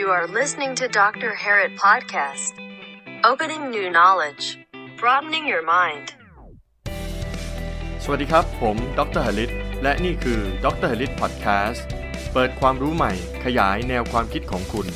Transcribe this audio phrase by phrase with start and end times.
[0.00, 1.30] You are listening to Dr.
[1.42, 2.52] Harrit Podcast.
[3.30, 4.44] Opening new knowledge,
[5.00, 6.06] broadening your mind.
[8.04, 9.50] สวัสดีครับ ผมดรหลิต
[9.82, 11.86] และนี่คือดรหลิตพอดแคสต์
[12.32, 13.12] เปิดความรู้ใหม่
[13.44, 14.86] ขยายแนวความคิดของคุณ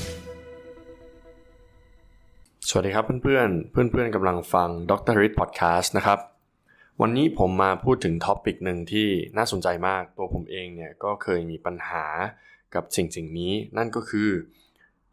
[2.69, 6.19] สวัสดีครับเพื่อนๆ เพื่อนๆกำลังฟังดรหลิตพอดแคสต์นะครับ
[7.01, 12.07] วันนี้ผมมาพูดถึงท็อปิกหนึ่งที่น่าสนใจมาก ตัวผมเองเนี่ยก็เคยมีปัญหา
[12.75, 14.31] กับสิ่งสิ่งนี้ นั่นก็คือ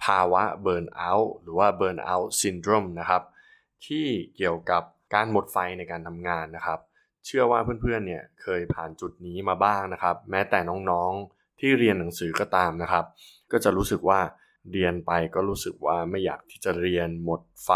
[0.05, 3.23] ภาวะเบิร์นเอาท์หรือว่าเบิร์นเอาท์ซินโดรมนะครับ
[3.85, 4.05] ที่
[4.35, 6.79] เกี่ยวกับการหมดไฟในการทำงานนะครับ
[7.25, 10.59] เชื่อว่าเพื่อนๆเนี่ยเคยผ่านจุดนี้มาบ้างนะครับ แม้แต่
[10.91, 13.05] น้องๆที่เรียนหนังสือก็ตามนะครับ
[13.51, 14.19] ก็จะรู้สึกว่า
[14.71, 17.69] เรียนไปก็รู้สึกว่าไม่อยากที่จะเรียนหมดไฟ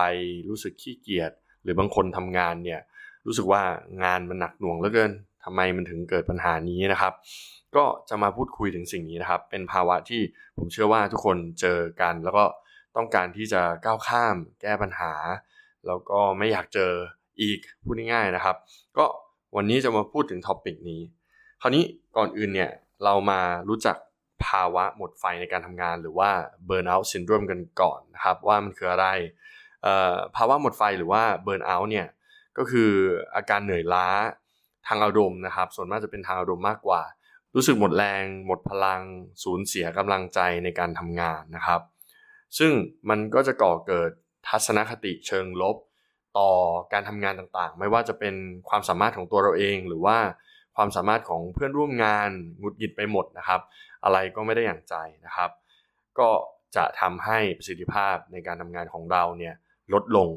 [0.50, 1.32] รู้สึกขี้เกียจ
[1.64, 2.82] หรือบางคนทำงานเนี่ย
[3.26, 3.62] รู้สึกว่า
[4.04, 5.12] งานมันหนักหน่วงเหลือเกิน
[5.50, 7.14] ทำไมมันถึงเกิดปัญหานี้นะครับ
[7.76, 10.22] ก็จะมาพูดคุยถึงสิ่งนี้นะครับ เป็นภาวะที่
[10.58, 12.46] ผมเชื่อว่าทุกคนเจอกัน แล้วก็
[12.96, 15.14] ต้องการที่จะก้าวข้าม แก้ปัญหา
[15.88, 16.92] แล้วก็ไม่อยากเจอ
[17.42, 18.56] อีกพูดง่ายๆนะครับ
[18.98, 19.06] ก็
[19.56, 21.02] วันนี้จะมาพูดถึงท็อปิกนี้
[21.62, 21.84] คราวนี้
[22.18, 22.72] ก่อนอื่นเนี่ย
[23.04, 23.98] เรามารู้จัก
[24.46, 26.30] ภาวะหมดไฟในการทำงานหรือว่า
[26.70, 29.08] burnout syndrome กันก่อนนะครับ ว่ามันคืออะไร
[30.36, 32.08] ภาวะหมดไฟหรือว่า burnout เนี่ย
[32.58, 32.92] ก็คือ
[33.36, 34.08] อาการเหนื่อยล้า
[34.90, 37.02] ทางอารมณ์นะครับ ส่วนมากจะเป็นทางอารมณ์มากกว่า
[37.56, 39.02] รู้สึกหมดแรง หมดพลัง
[39.44, 41.82] สูญเสียกำลังใจในการทำงานนะครับ
[42.58, 42.72] ซึ่ง
[43.10, 44.12] มันก็จะก่อเกิด
[44.48, 45.78] ทัศนคติเชิงลบ
[46.38, 46.52] ต่อ
[46.94, 48.36] การทำงานต่างๆ ไม่ว่าจะเป็น
[48.70, 50.18] ความสามารถของตัวเราเอง หรือว่า
[50.76, 53.62] ความสามารถของเพื่อนร่วมงานหงุดหงิดไปหมดนะครับ
[54.04, 55.50] อะไรก็ไม่ได้อย่างใจนะครับ
[56.20, 56.30] ก็
[56.76, 59.56] จะทำให้ประสิทธิภาพในการทำงานของเราเนี่ย
[59.94, 60.30] ลดลง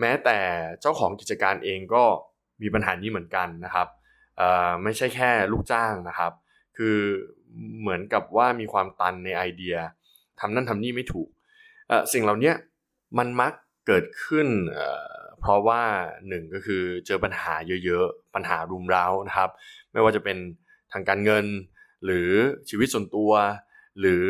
[0.00, 0.38] แม้แต่
[0.80, 2.04] เจ้าของกิจการเองก็
[2.62, 3.88] มีปัญหานี้เหมือนกันนะครับ
[4.82, 6.32] ไม่ใช่แค่ลูกจ้างนะครับ
[6.76, 6.98] คือ
[7.80, 9.76] เหมือนกับว่ามีความตันในไอเดีย
[10.40, 11.28] ทำนั่นทำนี่ไม่ถูก
[12.12, 12.52] สิ่งเหล่านี้
[13.18, 13.52] มันมัก
[13.86, 14.48] เกิดขึ้น
[15.40, 15.82] เพราะว่า
[16.28, 17.54] หนึ่งก็คือเจอปัญหา
[17.84, 19.50] เยอะๆ ปัญหารุมเร้านะครับ
[19.92, 20.38] ไม่ว่าจะเป็น
[20.92, 21.46] ทางการเงิน
[22.04, 22.30] หรือ
[22.68, 23.32] ชีวิตส่วนตัว
[24.00, 24.24] หรือ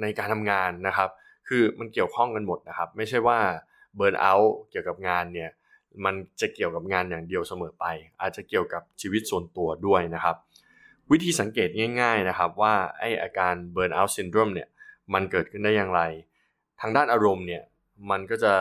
[0.00, 1.10] ในการทำงานนะครับ
[1.48, 3.38] คือมันเกี่ยวข้องกันหมดนะครับ ไม่ใช่ว่า
[3.96, 5.50] burnout เกี่ยวกับงานเนี่ย
[6.04, 7.84] มันจะเกี่ยวกับงานอย่างเดียวเสมอไป
[8.20, 10.36] อาจจะเกี่ยวกับชีวิตส่วนตัวด้วยนะครับ
[11.10, 11.68] วิธีสังเกต
[12.00, 14.68] ง่ายๆนะครับว่าไออาการ burnout syndrome เนี่ย
[15.14, 16.02] มันเกิดขึ้นได้อย่างไร
[16.80, 17.62] ทางด้านอารมณ์เนี่ย
[18.10, 18.52] มันก็จะ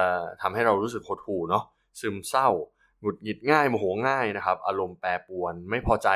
[0.41, 1.63] ทำให้เรารู้สึกหดหู่เนาะ
[1.99, 2.47] ซึมเศร้า
[3.01, 6.09] หงุดหงิดง่ายโมโหง่ายนะครับ อารมณ์แปรปรวนไม่พอใจ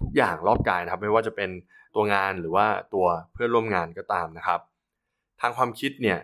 [0.00, 1.50] ทุกอย่างรอบกายนะครับ ไม่ว่าจะเป็น
[1.94, 4.60] ตัวงานหรือว่าตัวเพื่อนร่วมงานก็ตามนะครับ
[5.40, 6.18] ทางความคิดเนี่ย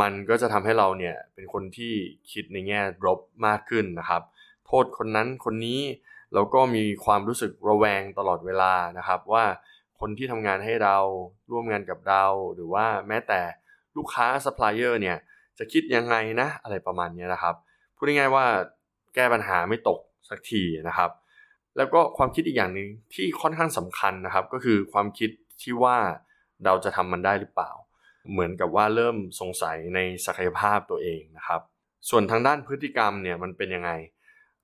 [0.00, 1.92] มันก็จะทำให้เราเนี่ยเป็นคนที่
[2.32, 4.22] คิดในแง่ลบมากขึ้นนะครับ
[4.66, 5.80] โทษคนนั้นคนนี้
[6.34, 9.44] แล้วก็มีความรู้สึกระแวงตลอดเวลานะครับ ว่า
[10.00, 10.96] คนที่ทำงานให้เรา
[11.50, 13.40] ร่วมงานกับเรา หรือว่าแม้แต่
[13.96, 15.16] ลูกค้าซัพพลายเออร์เนี่ย
[15.58, 17.54] จะคิดยังไงนะอะไรประมาณนี้นะครับ
[17.96, 18.44] พูดง่ายๆว่า
[19.14, 21.10] แก้ปัญหาไม่ตกสักทีนะครับ
[21.76, 25.30] แล้วก็ความคิดอีกอย่างหนึ่งที่ค่อนข้างสำคัญนะครับ ก็คือความคิด
[25.62, 25.96] ที่ว่า
[26.64, 27.70] เราจะทำมันได้หรือเปล่า
[28.30, 31.60] เหมือนกับว่าเริ่มสงสัยในศักยภาพตัวเองนะครับ
[32.08, 33.90] ส่วนทางด้านพฤติกรรมเนี่ยมันเป็นยังไง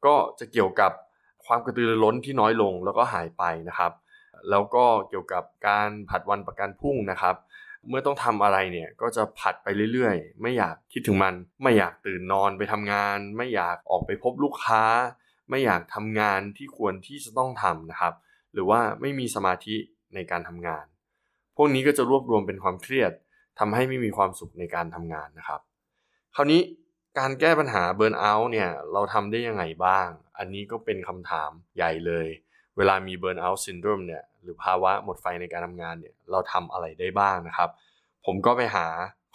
[0.04, 0.92] ก็จะเกี่ยวกับ
[1.46, 3.92] ความกระตือรือร้นที่น้อยลงแล้วก็หายไปนะครับ
[4.50, 7.36] แล้วก็เกี่ยวกับการผัดวันประกันพรุ่งนะครับ
[7.88, 14.84] เมื่อต้องทำอะไรเนี่ยก็จะผัดไปเรื่อยๆ ไม่อยากคิดถึงมัน ไม่อยากตื่นนอนไปทำงาน ไม่อยากออกไปพบลูกค้า
[15.50, 18.14] ไม่อยากทำงานที่ควรที่จะต้องทำนะครับ
[18.52, 19.76] หรือว่าไม่มีสมาธิ
[20.14, 20.84] ในการทำงาน
[21.56, 23.12] พวกนี้ก็จะรวบรวมเป็นความเครียด
[23.58, 25.60] ทำให้ไม่มีความสุขในการทำงานนะครับ
[26.34, 26.60] คราวนี้
[27.18, 30.08] การแก้ปัญหา burnout เนี่ยเราทำได้ยังไงบ้าง
[30.38, 32.26] อันนี้ก็เป็นคำถามใหญ่เลย
[32.76, 37.70] เวลามี burnout syndrome เนี่ยหรือภาวะหมดไฟในการทำงานเนี่ยเราทำอะไรได้บ้างนะครับ
[38.26, 38.86] ผมก็ไปหา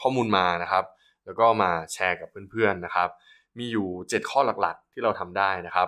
[0.02, 0.86] ข้อมูลมานะครับ
[1.26, 3.10] แล้วก็มาแชร์กับเพื่อนๆนะครับ
[3.58, 5.88] มีอยู่ 7 ข้อหลักๆ ที่เราทำได้นะครับ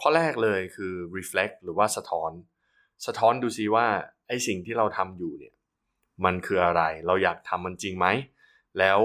[0.00, 2.30] ข้อแรกเลยคือ reflect หรือว่าสะท้อน
[3.06, 3.86] สะท้อนดูซิว่า
[4.28, 5.54] ไอสิ่งที่เราทำอยู่เนี่ย
[6.24, 8.06] มันคืออะไร เราอยากทำมันจริงไหม
[8.78, 9.00] แล้ว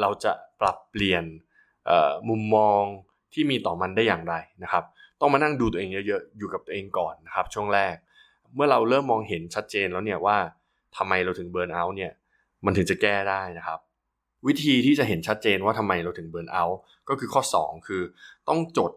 [0.00, 1.24] เราจะปรับเปลี่ยน
[2.28, 2.82] มุมมอง
[3.32, 4.84] ที่มีต่อมันได้อย่างไรนะครับ
[5.20, 7.94] ต้องมานั่งดูตัวเองเยอะๆ อยู่กับตัวเองก่อนนะครับ ช่วงแรก
[8.54, 10.36] เมื่อเราเริ่มมองเห็นชัดเจนแล้วเนี่ยว่า
[10.96, 12.12] ทำไมเราถึงเบิร์นเอาท์เนี่ย
[12.64, 13.80] มันถึงจะแก้ได้นะครับ
[14.46, 16.78] วิธีที่จะเห็นชัดเจนว่าทำไมเราถึงเบิร์นเอาท์
[17.08, 18.02] ก็คือข้อ 2 คือ
[18.48, 18.92] ต้องจด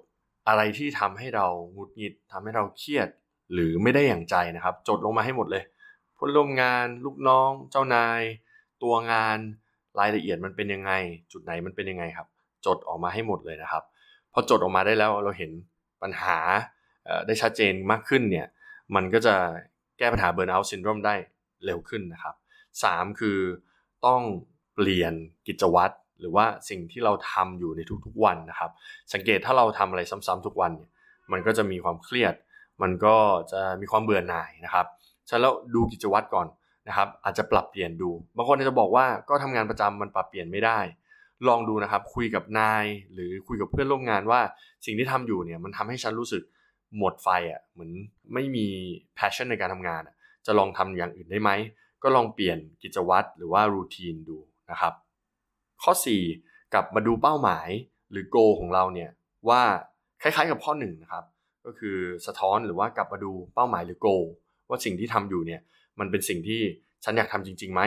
[0.48, 3.08] อะไรที่ทำให้เราหงุดหงิดทำให้เราเครียด
[3.54, 5.63] หรือไม่ได้อย่างใจนะครับ จดลงมาให้หมดเลย
[6.18, 8.22] พลร่วมงาน ลูกน้อง เจ้านาย
[8.84, 9.38] ตัวงาน
[10.00, 10.92] รายละเอียดมันเป็นยังไง
[11.31, 12.28] จุดไหนมันเป็นยังไงครับ
[12.66, 13.84] จดออกมาให้หมดเลยนะครับ
[14.34, 15.52] พอจดออกมาได้แล้วเราเห็น
[16.02, 16.38] ปัญหา
[17.28, 18.48] ได้ชัดเจนมากขึ้นเนี่ย
[18.96, 19.36] มันก็จะ
[19.98, 21.16] แก้ปัญหาเบิร์นเอาท์ซินโดรมได้
[21.66, 22.36] เร็วขึ้นนะครับ
[22.78, 23.40] 3 คือ
[24.06, 24.22] ต้อง
[24.75, 25.13] เปเปลี่ยน
[25.48, 28.72] กิจวัตรหรือว่าสิ่งที่เราทำอยู่ในทุกๆวันนะครับ
[29.13, 30.90] สังเกตถ้าเราทำอะไรซ้ำๆทุกวันเนี่ย
[31.31, 32.34] มันก็จะมีความเครียด
[32.81, 33.16] มันก็
[33.52, 34.86] จะมีความเบื่อหน่ายนะครับ
[35.29, 36.47] ฉันแล้วดูกิจวัตรก่อน
[36.88, 40.79] นะครับอาจจะปรับเปลี่ยนดู บางคนจะบอกว่าก็ทำงานประจำมันปรับเปลี่ยนไม่ได้
[41.47, 44.41] ลองดูนะครับคุยกับนายหรือคุยกับเพื่อนร่วมงานว่า
[44.85, 46.44] สิ่งที่ทำอยู่เนี่ยมันทำให้ฉันรู้สึก
[46.97, 47.91] หมดไฟอะ่ะเหมือน
[48.33, 48.68] ไม่มี
[49.18, 50.01] passion ในการทำงาน
[50.45, 51.50] จะลองทำอย่างอื่นได้ไหม
[52.03, 54.38] ก็ลองเปลี่ยนกิจวัตรหรือว่ารูทีนดู
[54.71, 54.94] นะครับ
[55.83, 55.94] ข้อ
[56.33, 57.68] 4 กลับมาดูเป้าหมาย
[58.12, 59.09] หรือ goal ของเราเนี่ย
[59.50, 59.62] ว่า
[60.21, 61.25] คล้ายๆกับข้อ1นะครับ
[61.65, 61.97] ก็คือ
[62.27, 64.25] สะท้อนหรือว่ากลับมาดูเป้าหมายหรือ goal
[64.69, 65.62] ว่าสิ่งที่ทำอยู่เนี่ย
[66.00, 66.62] มันเป็นสิ่งที่
[67.04, 67.81] ฉันอยากทำจริงๆไหม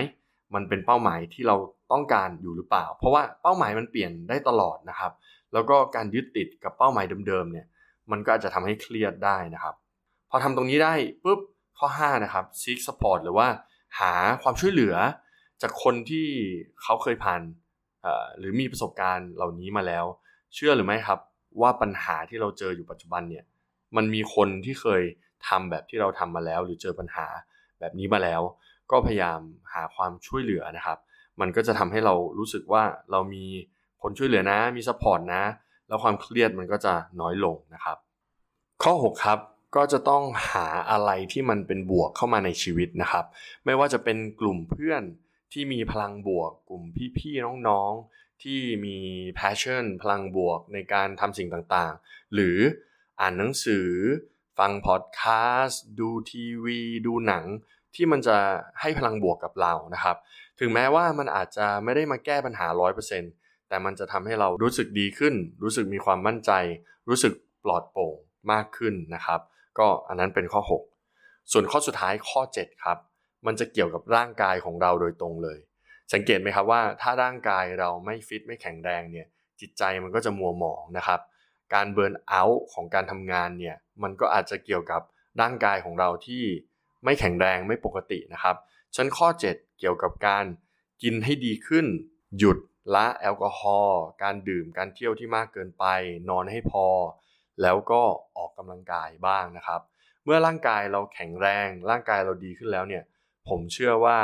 [0.55, 1.56] มันเป็นเป้าหมายที่เรา
[1.93, 5.12] ต้องการอยู่หรือเปล่า เพราะว่าเป้าหมายมันเปลี่ยนได้ตลอดนะครับ
[5.53, 7.67] แล้วก็การยึดติดกับเป้าหมายเดิมๆเนี่ย
[8.11, 9.75] มันก็อาจจะทำให้เครียดได้นะครับ
[10.31, 10.94] พอทำตรงนี้ได้
[11.25, 11.41] ปุ๊บ
[11.79, 13.49] ข้อ5นะครับ seek support หรือว่า
[14.00, 14.12] หา
[14.43, 14.97] ความช่วยเหลือ
[15.62, 16.26] จากคนที่
[16.83, 17.43] เขาเคยผ่าน
[18.38, 20.05] หรือมีประสบการณ์เหล่านี้มาแล้ว
[20.55, 21.19] เชื่อหรือไม่ครับ
[21.61, 23.44] ว่าปัญหาที่เราเจออยู่ปัจจุบันเนี่ย
[23.97, 25.03] มันมีคนที่เคย
[25.48, 27.26] ทำแบบที่เราทำมาแล้ว หรือเจอปัญหา
[27.81, 28.42] แบบนี้มาแล้ว
[28.90, 29.40] ก็พยายาม
[29.75, 30.98] หาความช่วยเหลือนะครับ
[31.40, 33.44] มันก็จะทำให้เรารู้สึกว่าเรามี
[34.02, 35.44] คนช่วยเหลือนะ มี support นะ
[35.88, 37.96] แล้วความเครียดมันก็จะน้อยลงนะครับ
[38.82, 39.38] ข้อ 6 ครับ
[39.76, 43.25] ก็จะต้องหาอะไรที่มันเป็นบวกเข้ามาในชีวิตนะครับ
[43.64, 45.02] ไม่ว่าจะเป็นกลุ่มเพื่อน
[45.52, 46.82] ที่มีพลังบวก กลุ่ม
[47.19, 48.96] พี่ๆน้องๆที่มี
[49.38, 52.58] passion พลังบวกในการทำสิ่งต่างๆ หรือ
[53.20, 53.88] อ่านหนังสือ
[54.61, 55.23] ฟังพอดแค
[55.62, 57.45] สต์ดูทีวี ดูหนัง
[57.95, 58.37] ที่มันจะ
[58.81, 60.17] ให้พลังบวกกับเรานะครับ
[60.61, 62.67] ถึงแม้ว่ามันอาจจะไม่ได้มาแก้ปัญหา
[63.19, 66.53] 100%แต่มันจะทำให้เรารู้สึกดีขึ้น รู้สึกมีความมั่นใจ
[67.09, 67.33] รู้สึก
[67.65, 68.17] ปลอดโปร่ง
[68.53, 69.41] มากขึ้นนะครับ
[69.79, 70.62] ก็อันนั้นเป็นข้อ
[71.07, 72.99] 6 ส่วนข้อสุดท้ายข้อ 7 ครับ
[73.47, 75.59] มันจะเกี่ยวกับร่างกายของเราโดยตรงเลย
[76.12, 79.27] สังเกตไหมครับว่าถ้าร่างกายเราไม่ฟิตไม่แข็งแรงเนี่ย
[79.61, 81.21] จิตใจมันก็จะมัวหมองนะครับ
[81.75, 85.02] การเบิร์นเอาท์ของการทำงานเนี่ยมันก็อาจจะเกี่ยวกับ
[85.40, 86.44] ร่างกายของเราที่
[87.05, 88.56] ไม่แข็งแรงไม่ปกตินะครับ
[88.96, 90.44] ชั้นข้อ 7 เกี่ยวกับการ
[91.02, 91.87] กินให้ดีขึ้น
[92.38, 92.58] หยุด
[92.94, 95.84] ละแอลกอฮอล์การดื่มการเที่ยวที่มากเกินไป
[96.28, 96.87] นอนให้พอ
[97.62, 98.02] แล้วก็
[98.37, 99.81] ออกกำลังกายบ้างนะครับ
[100.25, 103.05] เมื่อร่างกายเราแข็งแรง ร่างกายเราดีขึ้นแล้วเนี่ย
[103.49, 104.19] ผมเชื่อว่า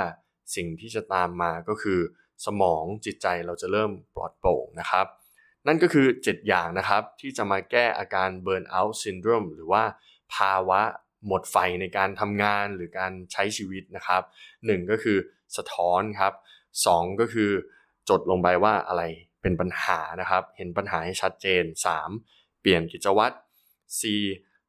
[0.56, 2.00] สิ่งที่จะตามมาก็คือ
[2.46, 5.06] สมองจิตใจเราจะเริ่มปลอดโปร่งนะครับ
[5.66, 9.82] นั่นก็คือ 7 อย่างนะครับ ที่จะมาแก้อาการ burnout syndrome หรือว่า
[10.34, 10.80] ภาวะ
[11.26, 14.22] หมดไฟในการทำงานหรือการใช้ชีวิตนะครับ
[14.54, 15.18] 1 ก็คือ
[15.56, 16.32] สะท้อนครับ
[16.76, 17.50] 2 ก็คือ
[18.08, 19.02] จดลงไปว่าอะไร
[19.42, 21.64] เป็นปัญหานะครับ เห็นปัญหาให้ชัดเจน
[22.16, 23.34] 3ปลี่ยนกิจวัตร
[23.98, 24.00] C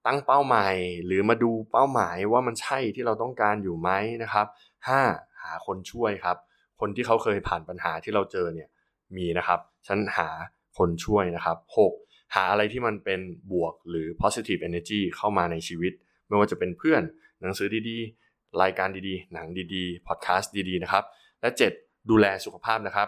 [0.05, 3.89] ตั้งเป้าหมายหรือมาดูเป้าหมายว่ามันใช่ที่เราต้องการอยู่ไหม
[4.23, 4.47] นะครับ
[4.95, 5.41] 5.
[5.41, 6.37] หาคนช่วยครับ
[6.79, 8.69] คนที่เขาเคยผ่านปัญหาที่เราเจอเนี่ย
[9.17, 10.29] มีนะครับฉันหา
[10.77, 11.57] คนช่วยนะครับ
[11.95, 12.35] 6.
[12.35, 13.19] หาอะไรที่มันเป็น
[13.51, 15.93] บวกหรือ positive energy เข้ามาในชีวิต
[16.27, 17.01] ไม่ว่าจะเป็นเพื่อน
[17.41, 21.03] หนังสือดีๆ รายการดีๆ หนังดีๆ พอดแคสต์ดีๆ นะครับ
[21.41, 22.09] และ 7.
[22.09, 23.07] ดูแลสุขภาพนะครับ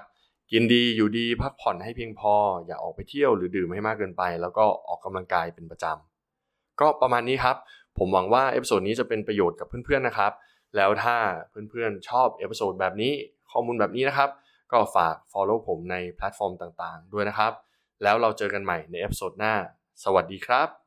[0.51, 2.33] กินดีอยู่ดีพักผ่อนให้เพียงพอ
[2.65, 7.55] อย่าออกไปเที่ยวหรือดื่มให้มากเกินไป แล้วก็ออกกำลังกายเป็นประจำก็ประมาณนี้ครับ
[7.97, 10.31] ผมหวังว่า episode นี้จะเป็นประโยชน์กับเพื่อนๆนะครับ
[10.75, 11.15] แล้วถ้า
[11.49, 13.11] เพื่อนๆชอบ episode แบบนี้
[13.51, 14.29] ข้อมูลแบบนี้นะครับ
[14.71, 17.53] ก็ฝาก Follow ผมในแพลตฟอร์มต่างๆ ด้วยนะครับ
[18.03, 19.53] แล้วเราเจอกันใหม่ใน episode หน้า
[20.03, 20.78] สวัสดีครับ